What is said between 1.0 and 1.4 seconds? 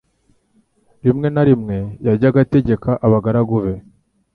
Rimwe